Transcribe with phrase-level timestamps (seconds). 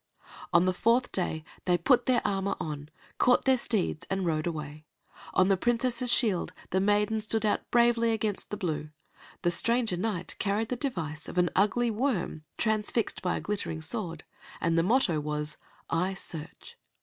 [0.51, 4.87] On the fourth day they put their armor on, caught their steeds, and rode away.
[5.35, 8.89] On the Princess's shield the maiden stood out bravely against the blue;
[9.43, 14.23] the stranger Knight carried the device of an ugly worm transfixed by a glittering sword,
[14.59, 16.79] and the motto was "I search."